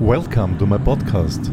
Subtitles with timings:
[0.00, 1.52] Welcome to my podcast.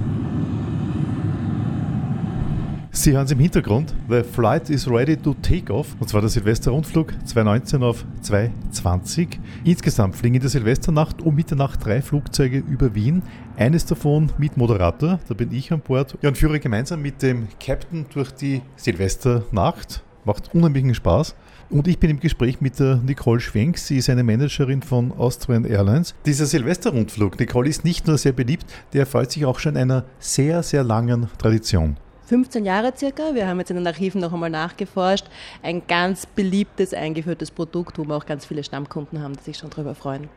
[2.92, 3.94] Sie hören es im Hintergrund.
[4.08, 5.98] The flight is ready to take off.
[6.00, 9.38] Und zwar der Silvesterrundflug 2019 auf 2020.
[9.66, 13.22] Insgesamt fliegen in der Silvesternacht um Mitternacht drei Flugzeuge über Wien.
[13.58, 16.18] Eines davon mit Moderator, da bin ich an Bord.
[16.22, 20.04] Ja, und führe gemeinsam mit dem Captain durch die Silvesternacht.
[20.24, 21.36] Macht unheimlichen Spaß.
[21.70, 23.78] Und ich bin im Gespräch mit der Nicole Schwenk.
[23.78, 26.16] Sie ist eine Managerin von Austrian Airlines.
[26.26, 30.64] Dieser Silvesterrundflug, Nicole, ist nicht nur sehr beliebt, der erfreut sich auch schon einer sehr,
[30.64, 31.98] sehr langen Tradition.
[32.28, 33.36] 15 Jahre circa.
[33.36, 35.26] Wir haben jetzt in den Archiven noch einmal nachgeforscht.
[35.62, 39.70] Ein ganz beliebtes, eingeführtes Produkt, wo wir auch ganz viele Stammkunden haben, die sich schon
[39.70, 40.30] darüber freuen.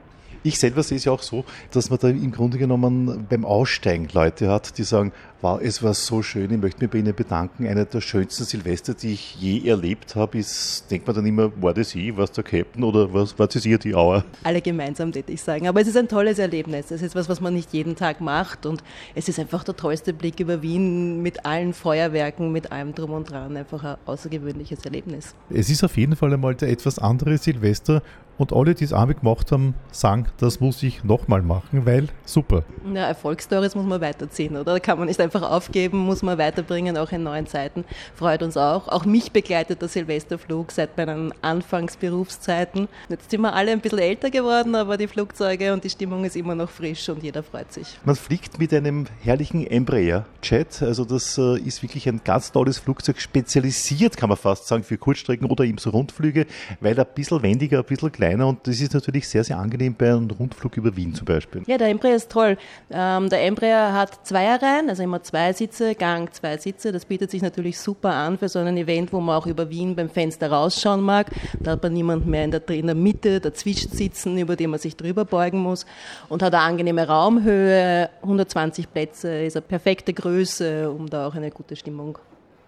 [0.42, 4.08] Ich selber sehe es ja auch so, dass man da im Grunde genommen beim Aussteigen
[4.12, 5.12] Leute hat, die sagen,
[5.42, 7.66] wow, es war so schön, ich möchte mich bei Ihnen bedanken.
[7.66, 11.74] Einer der schönsten Silvester, die ich je erlebt habe, ist, denkt man dann immer, war
[11.74, 14.24] das ich, war es der Captain oder was, war das ihr die Auer?
[14.42, 15.66] Alle gemeinsam, würde ich sagen.
[15.68, 16.90] Aber es ist ein tolles Erlebnis.
[16.90, 18.82] Es ist was, was man nicht jeden Tag macht und
[19.14, 23.30] es ist einfach der tollste Blick über Wien mit allen Feuerwerken, mit allem drum und
[23.30, 23.56] dran.
[23.56, 25.34] Einfach ein außergewöhnliches Erlebnis.
[25.50, 28.02] Es ist auf jeden Fall einmal der etwas andere Silvester
[28.40, 32.64] und alle, die es einmal gemacht haben, sagen, das muss ich nochmal machen, weil super.
[32.94, 34.72] Ja, Erfolgsstories muss man weiterziehen, oder?
[34.72, 37.84] Da kann man nicht einfach aufgeben, muss man weiterbringen, auch in neuen Zeiten.
[38.14, 38.88] Freut uns auch.
[38.88, 42.88] Auch mich begleitet der Silvesterflug seit meinen Anfangsberufszeiten.
[43.10, 46.34] Jetzt sind wir alle ein bisschen älter geworden, aber die Flugzeuge und die Stimmung ist
[46.34, 47.98] immer noch frisch und jeder freut sich.
[48.06, 50.80] Man fliegt mit einem herrlichen Embraer-Jet.
[50.80, 54.96] Also das äh, ist wirklich ein ganz tolles Flugzeug, spezialisiert, kann man fast sagen, für
[54.96, 56.46] Kurzstrecken oder eben so Rundflüge,
[56.80, 59.94] weil ein bisschen wendiger, ein bisschen kleiner kleiner und das ist natürlich sehr, sehr angenehm
[59.94, 61.62] bei einem Rundflug über Wien zum Beispiel.
[61.66, 62.56] Ja, der Embraer ist toll.
[62.90, 66.92] Ähm, der Embraer hat Zweierreihen, also immer zwei Sitze, Gang, zwei Sitze.
[66.92, 69.96] Das bietet sich natürlich super an für so ein Event, wo man auch über Wien
[69.96, 71.30] beim Fenster rausschauen mag.
[71.58, 74.78] Da hat man niemanden mehr in der, in der Mitte dazwischen sitzen, über den man
[74.78, 75.86] sich drüber beugen muss
[76.28, 81.50] und hat eine angenehme Raumhöhe, 120 Plätze, ist eine perfekte Größe, um da auch eine
[81.50, 82.18] gute Stimmung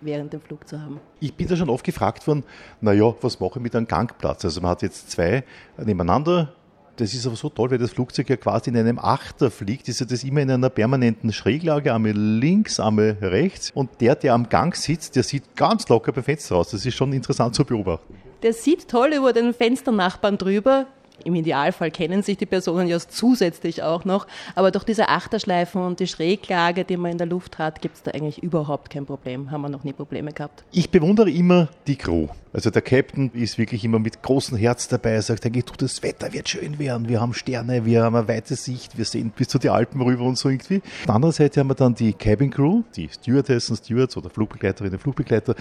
[0.02, 1.00] während dem Flug zu haben.
[1.20, 2.44] Ich bin da schon oft gefragt worden,
[2.80, 4.44] naja, was mache ich mit einem Gangplatz?
[4.44, 5.44] Also man hat jetzt zwei
[5.76, 6.54] nebeneinander.
[6.96, 10.00] Das ist aber so toll, weil das Flugzeug ja quasi in einem Achter fliegt, ist
[10.00, 13.70] ja das immer in einer permanenten Schräglage, einmal links, einmal rechts.
[13.70, 16.70] Und der, der am Gang sitzt, der sieht ganz locker beim Fenster raus.
[16.70, 18.14] Das ist schon interessant zu beobachten.
[18.42, 20.86] Der sieht toll über den Fensternachbarn drüber,
[21.24, 26.00] im Idealfall kennen sich die Personen ja zusätzlich auch noch, aber durch diese Achterschleifen und
[26.00, 29.50] die Schräglage, die man in der Luft hat, gibt es da eigentlich überhaupt kein Problem.
[29.50, 30.64] Haben wir noch nie Probleme gehabt.
[30.72, 32.28] Ich bewundere immer die Crew.
[32.52, 36.32] Also der Captain ist wirklich immer mit großem Herz dabei, er sagt eigentlich, das Wetter
[36.34, 39.58] wird schön werden, wir haben Sterne, wir haben eine weite Sicht, wir sehen bis zu
[39.58, 40.78] den Alpen rüber und so irgendwie.
[40.78, 44.98] Auf der anderen Seite haben wir dann die Cabin Crew, die Stewardessen, Stewards oder Flugbegleiterinnen,
[44.98, 45.54] Flugbegleiter,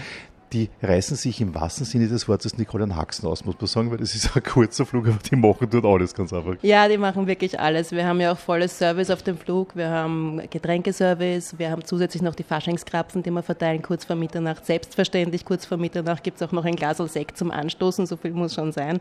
[0.52, 3.90] die reißen sich im wahrsten Sinne des Wortes Nicole an Haxen aus, muss man sagen,
[3.90, 6.56] weil das ist ein kurzer Flug, aber die machen dort alles ganz einfach.
[6.62, 7.92] Ja, die machen wirklich alles.
[7.92, 9.74] Wir haben ja auch volles Service auf dem Flug.
[9.74, 14.66] Wir haben Getränkeservice, wir haben zusätzlich noch die Faschingskrapfen, die wir verteilen kurz vor Mitternacht.
[14.66, 18.32] Selbstverständlich, kurz vor Mitternacht gibt es auch noch ein Glas Sekt zum Anstoßen, so viel
[18.32, 19.00] muss schon sein.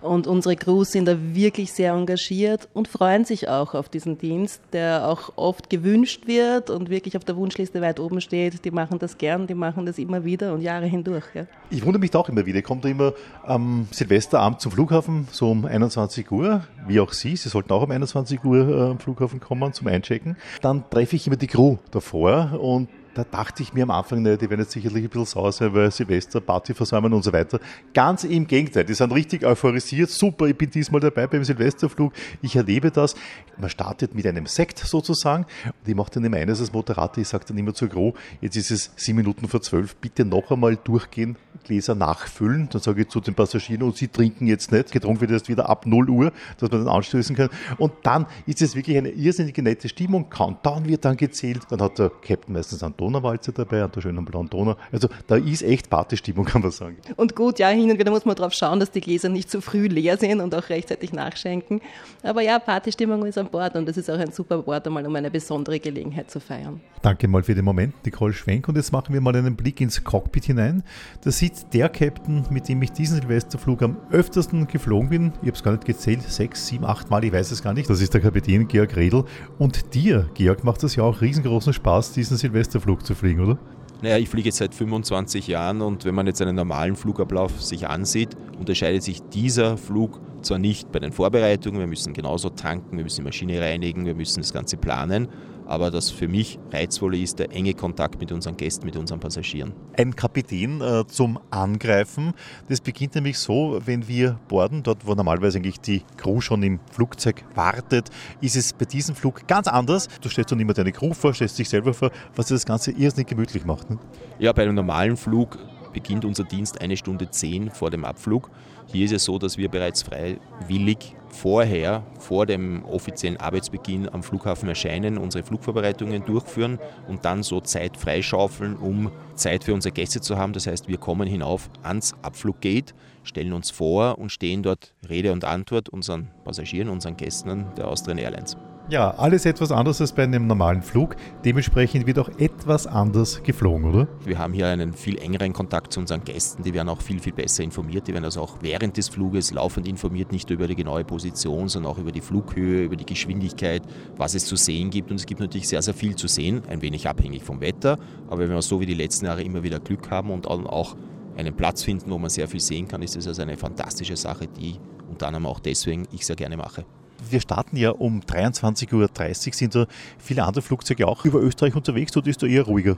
[0.00, 4.60] Und unsere Crews sind da wirklich sehr engagiert und freuen sich auch auf diesen Dienst,
[4.72, 8.64] der auch oft gewünscht wird und wirklich auf der Wunschliste weit oben steht.
[8.64, 11.24] Die machen das gern, die machen das immer wieder und Jahre Jahre hindurch.
[11.34, 11.46] Ja.
[11.70, 12.60] Ich wundere mich da auch immer wieder.
[12.62, 13.12] Kommt immer
[13.44, 17.36] am Silvesterabend zum Flughafen, so um 21 Uhr, wie auch Sie.
[17.36, 20.36] Sie sollten auch um 21 Uhr äh, am Flughafen kommen zum Einchecken.
[20.60, 24.36] Dann treffe ich immer die Crew davor und da dachte ich mir am Anfang, ne,
[24.36, 27.60] die werden jetzt sicherlich ein bisschen sauer sein, weil Silvester, Party versäumen und so weiter.
[27.92, 30.10] Ganz im Gegenteil, die sind richtig euphorisiert.
[30.10, 32.12] Super, ich bin diesmal dabei beim Silvesterflug.
[32.40, 33.14] Ich erlebe das.
[33.58, 35.44] Man startet mit einem Sekt sozusagen.
[35.64, 38.56] Und ich mache dann immer eines als Moderator, ich sage dann immer zur Gro, jetzt
[38.56, 42.68] ist es sieben Minuten vor zwölf, bitte noch einmal durchgehen, Gläser nachfüllen.
[42.70, 44.90] Dann sage ich zu den Passagieren, und sie trinken jetzt nicht.
[44.90, 47.50] Getrunken wird erst wieder ab 0 Uhr, dass man dann anstößen kann.
[47.78, 50.30] Und dann ist es wirklich eine irrsinnige nette Stimmung.
[50.30, 51.62] Countdown wird dann gezählt.
[51.68, 54.76] Dann hat der Captain meistens einen Donauwalze dabei, an der schönen blauen Donau.
[54.92, 56.96] Also da ist echt Partystimmung, kann man sagen.
[57.16, 59.60] Und gut, ja, hin und wieder muss man darauf schauen, dass die Gläser nicht zu
[59.60, 61.80] früh leer sind und auch rechtzeitig nachschenken.
[62.22, 65.16] Aber ja, Partystimmung ist an Bord und das ist auch ein super Wort, einmal um
[65.16, 66.80] eine besondere Gelegenheit zu feiern.
[67.02, 68.68] Danke mal für den Moment, Nicole Schwenk.
[68.68, 70.84] Und jetzt machen wir mal einen Blick ins Cockpit hinein.
[71.24, 75.32] Da sitzt der Captain, mit dem ich diesen Silvesterflug am öftersten geflogen bin.
[75.42, 77.90] Ich habe es gar nicht gezählt, sechs, sieben, acht Mal, ich weiß es gar nicht.
[77.90, 79.24] Das ist der Kapitän Georg Redl.
[79.58, 83.58] Und dir, Georg, macht das ja auch riesengroßen Spaß, diesen Silvesterflug zu fliegen, oder?
[84.02, 87.88] Naja, ich fliege jetzt seit 25 Jahren und wenn man jetzt einen normalen Flugablauf sich
[87.88, 93.04] ansieht, unterscheidet sich dieser Flug zwar nicht bei den Vorbereitungen, wir müssen genauso tanken, wir
[93.04, 95.28] müssen die Maschine reinigen, wir müssen das Ganze planen,
[95.66, 99.72] aber das für mich reizvolle ist der enge Kontakt mit unseren Gästen, mit unseren Passagieren.
[99.96, 102.34] Ein Kapitän äh, zum Angreifen,
[102.68, 106.80] das beginnt nämlich so, wenn wir borden, dort wo normalerweise eigentlich die Crew schon im
[106.90, 108.10] Flugzeug wartet,
[108.40, 110.08] ist es bei diesem Flug ganz anders.
[110.20, 113.28] Du stellst dann immer deine Crew vor, stellst dich selber vor, was das Ganze irrsinnig
[113.28, 113.90] gemütlich macht.
[113.90, 113.98] Ne?
[114.38, 115.58] Ja, bei einem normalen Flug
[115.92, 118.50] beginnt unser Dienst eine Stunde zehn vor dem Abflug.
[118.86, 124.68] Hier ist es so, dass wir bereits freiwillig vorher, vor dem offiziellen Arbeitsbeginn am Flughafen
[124.68, 126.78] erscheinen, unsere Flugvorbereitungen durchführen
[127.08, 130.52] und dann so Zeit freischaufeln, um Zeit für unsere Gäste zu haben.
[130.52, 135.44] Das heißt, wir kommen hinauf ans Abfluggate, stellen uns vor und stehen dort Rede und
[135.44, 138.56] Antwort unseren Passagieren, unseren Gästen der Austrian Airlines.
[138.92, 141.16] Ja, alles etwas anders als bei einem normalen Flug.
[141.46, 144.06] Dementsprechend wird auch etwas anders geflogen, oder?
[144.22, 146.62] Wir haben hier einen viel engeren Kontakt zu unseren Gästen.
[146.62, 148.06] Die werden auch viel, viel besser informiert.
[148.06, 151.70] Die werden also auch während des Fluges laufend informiert, nicht nur über die genaue Position,
[151.70, 153.80] sondern auch über die Flughöhe, über die Geschwindigkeit,
[154.18, 155.10] was es zu sehen gibt.
[155.10, 157.96] Und es gibt natürlich sehr, sehr viel zu sehen, ein wenig abhängig vom Wetter.
[158.28, 160.96] Aber wenn wir so wie die letzten Jahre immer wieder Glück haben und auch
[161.38, 164.48] einen Platz finden, wo man sehr viel sehen kann, ist das also eine fantastische Sache,
[164.48, 164.74] die
[165.08, 166.84] unter anderem auch deswegen ich sehr gerne mache
[167.30, 169.54] wir starten ja um 23.30 Uhr.
[169.54, 169.86] Sind da
[170.18, 172.96] viele andere Flugzeuge auch über Österreich unterwegs oder ist da eher ruhiger?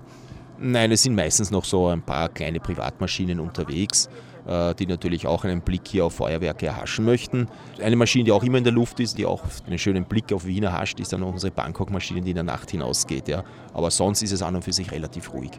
[0.58, 4.08] Nein, es sind meistens noch so ein paar kleine Privatmaschinen unterwegs,
[4.46, 7.48] äh, die natürlich auch einen Blick hier auf Feuerwerke erhaschen möchten.
[7.82, 10.46] Eine Maschine, die auch immer in der Luft ist, die auch einen schönen Blick auf
[10.46, 13.28] Wien erhascht, ist dann unsere Bangkok-Maschine, die in der Nacht hinausgeht.
[13.28, 13.42] Ja.
[13.72, 15.50] Aber sonst ist es an und für sich relativ ruhig.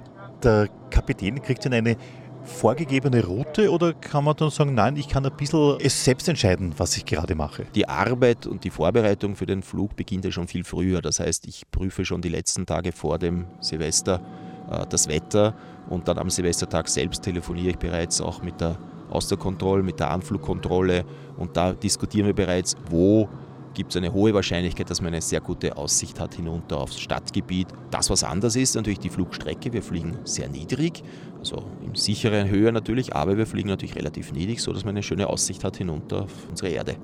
[0.43, 1.97] Der Kapitän kriegt dann eine
[2.45, 6.73] vorgegebene Route oder kann man dann sagen, nein, ich kann ein bisschen es selbst entscheiden,
[6.77, 7.65] was ich gerade mache?
[7.75, 11.01] Die Arbeit und die Vorbereitung für den Flug beginnt ja schon viel früher.
[11.01, 14.21] Das heißt, ich prüfe schon die letzten Tage vor dem Silvester
[14.69, 15.55] äh, das Wetter
[15.89, 18.77] und dann am Silvestertag selbst telefoniere ich bereits auch mit der
[19.09, 21.05] Austerkontrolle, mit der Anflugkontrolle
[21.37, 23.29] und da diskutieren wir bereits, wo
[23.75, 27.67] gibt es eine hohe Wahrscheinlichkeit, dass man eine sehr gute Aussicht hat hinunter aufs Stadtgebiet.
[27.91, 29.71] Das, was anders ist, natürlich die Flugstrecke.
[29.73, 31.03] Wir fliegen sehr niedrig,
[31.37, 35.27] also in sicheren Höhe natürlich, aber wir fliegen natürlich relativ niedrig, sodass man eine schöne
[35.27, 36.95] Aussicht hat hinunter auf unsere Erde.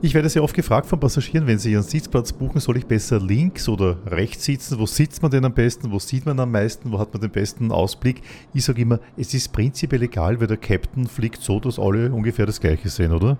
[0.00, 3.20] Ich werde sehr oft gefragt von Passagieren, wenn sie ihren Sitzplatz buchen, soll ich besser
[3.20, 4.78] links oder rechts sitzen?
[4.78, 5.92] Wo sitzt man denn am besten?
[5.92, 6.90] Wo sieht man am meisten?
[6.90, 8.22] Wo hat man den besten Ausblick?
[8.54, 12.46] Ich sage immer, es ist prinzipiell egal, weil der Captain fliegt so, dass alle ungefähr
[12.46, 13.38] das Gleiche sehen, oder?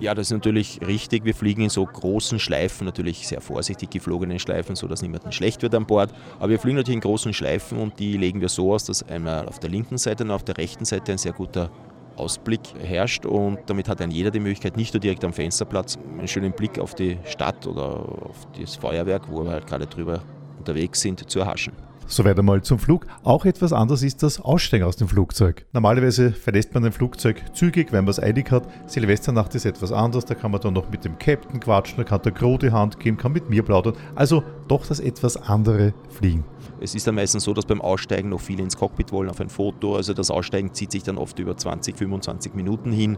[0.00, 1.24] Ja, das ist natürlich richtig.
[1.24, 5.74] Wir fliegen in so großen Schleifen, natürlich sehr vorsichtig geflogenen Schleifen, sodass niemandem schlecht wird
[5.74, 6.12] an Bord.
[6.38, 9.46] Aber wir fliegen natürlich in großen Schleifen und die legen wir so aus, dass einmal
[9.46, 11.70] auf der linken Seite und auf der rechten Seite ein sehr guter
[12.16, 16.28] Ausblick herrscht und damit hat ein jeder die Möglichkeit, nicht nur direkt am Fensterplatz einen
[16.28, 20.22] schönen Blick auf die Stadt oder auf das Feuerwerk, wo wir halt gerade drüber
[20.58, 21.72] unterwegs sind, zu erhaschen.
[22.12, 23.06] Soweit einmal zum Flug.
[23.22, 25.64] Auch etwas anders ist das Aussteigen aus dem Flugzeug.
[25.72, 28.68] Normalerweise verlässt man ein Flugzeug zügig, wenn man es eilig hat.
[28.86, 32.20] Silvesternacht ist etwas anders, da kann man dann noch mit dem Captain quatschen, da kann
[32.20, 33.94] der Crew die Hand geben, kann mit mir plaudern.
[34.14, 36.44] Also doch das etwas andere Fliegen.
[36.82, 39.48] Es ist dann meistens so, dass beim Aussteigen noch viele ins Cockpit wollen auf ein
[39.48, 39.96] Foto.
[39.96, 43.16] Also das Aussteigen zieht sich dann oft über 20, 25 Minuten hin.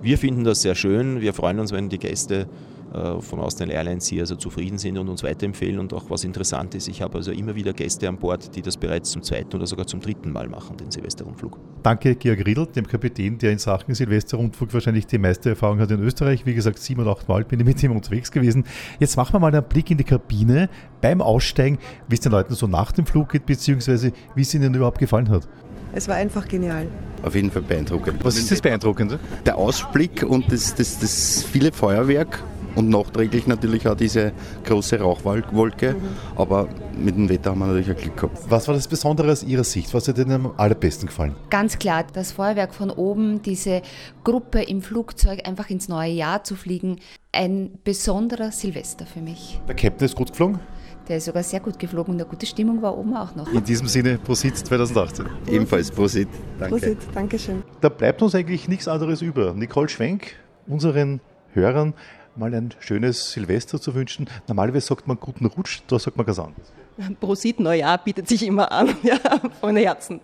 [0.00, 1.20] Wir finden das sehr schön.
[1.20, 2.48] Wir freuen uns, wenn die Gäste
[2.92, 5.78] von Austrian Airlines hier also zufrieden sind und uns weiterempfehlen.
[5.78, 8.76] Und auch was interessant ist, ich habe also immer wieder Gäste an Bord, die das
[8.76, 11.58] bereits zum zweiten oder sogar zum dritten Mal machen, den Silvesterrundflug.
[11.82, 16.00] Danke, Georg Riedl, dem Kapitän, der in Sachen Silvesterrundflug wahrscheinlich die meiste Erfahrung hat in
[16.00, 16.44] Österreich.
[16.46, 18.64] Wie gesagt, sieben oder acht Mal bin ich mit ihm unterwegs gewesen.
[19.00, 20.68] Jetzt machen wir mal einen Blick in die Kabine
[21.00, 21.78] beim Aussteigen,
[22.08, 25.28] wie es den Leuten so nach dem Flug geht, beziehungsweise wie es ihnen überhaupt gefallen
[25.30, 25.48] hat.
[25.94, 26.86] Es war einfach genial.
[27.22, 28.24] Auf jeden Fall beeindruckend.
[28.24, 29.18] Was ist das Beeindruckende?
[29.44, 32.42] Der Ausblick und das, das, das viele Feuerwerk
[32.74, 34.32] und nachträglich natürlich auch diese
[34.64, 35.94] große Rauchwolke.
[35.94, 35.98] Mhm.
[36.36, 38.38] Aber mit dem Wetter haben wir natürlich auch Glück gehabt.
[38.48, 39.92] Was war das Besondere aus Ihrer Sicht?
[39.94, 41.34] Was hat Ihnen am allerbesten gefallen?
[41.50, 43.82] Ganz klar, das Feuerwerk von oben, diese
[44.24, 47.00] Gruppe im Flugzeug einfach ins neue Jahr zu fliegen.
[47.32, 49.60] Ein besonderer Silvester für mich.
[49.66, 50.60] Der Captain ist gut geflogen?
[51.08, 53.52] Der ist sogar sehr gut geflogen und eine gute Stimmung war oben auch noch.
[53.52, 55.26] In diesem Sinne, Prosit 2018.
[55.48, 56.28] Ebenfalls Prosit.
[56.58, 56.76] Danke.
[56.76, 57.62] Prosit, danke schön.
[57.80, 59.52] Da bleibt uns eigentlich nichts anderes über.
[59.52, 60.36] Nicole Schwenk,
[60.66, 61.20] unseren
[61.54, 61.94] Hörern
[62.36, 64.28] mal ein schönes Silvester zu wünschen.
[64.48, 66.72] Normalerweise sagt man guten Rutsch, da sagt man ganz anders.
[67.20, 69.18] Prosit Neujahr bietet sich immer an, ja,
[69.60, 70.20] von Herzen.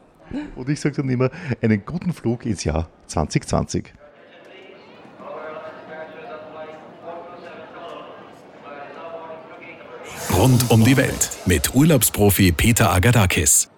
[0.57, 1.31] Und ich sage dann immer,
[1.63, 3.93] einen guten Flug ins Jahr 2020.
[10.35, 13.71] Rund um die Welt mit Urlaubsprofi Peter Agadakis.